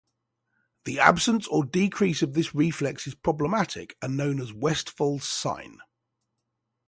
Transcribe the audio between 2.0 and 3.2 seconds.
of this reflex is